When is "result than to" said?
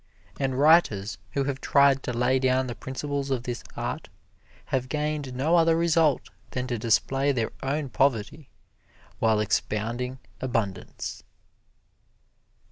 5.77-6.79